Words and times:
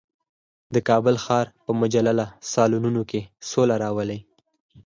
د 0.73 0.75
کابل 0.89 1.15
ښار 1.25 1.47
په 1.65 1.71
مجللو 1.81 2.25
سالونونو 2.53 3.01
کې 3.09 3.21
سوله 3.49 3.75
راولي. 3.83 4.19